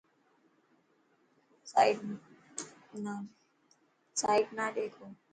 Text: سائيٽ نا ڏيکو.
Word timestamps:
سائيٽ 1.71 4.47
نا 4.57 4.65
ڏيکو. 4.75 5.05